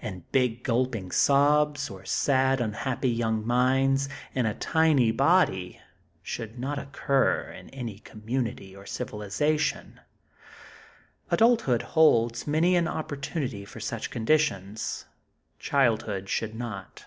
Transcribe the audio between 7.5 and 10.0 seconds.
in any community of civilization.